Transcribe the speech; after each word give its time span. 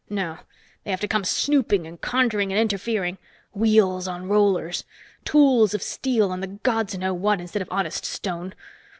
No, 0.09 0.39
they 0.83 0.89
have 0.89 0.99
to 1.01 1.07
come 1.07 1.23
snooping 1.23 1.85
and 1.85 2.01
conjuring 2.01 2.51
and 2.51 2.59
interfering. 2.59 3.19
Wheels 3.53 4.07
on 4.07 4.27
rollers! 4.27 4.83
Tools 5.25 5.75
of 5.75 5.83
steel 5.83 6.31
and 6.31 6.41
the 6.41 6.47
gods 6.47 6.97
know 6.97 7.13
what 7.13 7.39
instead 7.39 7.61
of 7.61 7.67
honest 7.69 8.03
stone. 8.05 8.55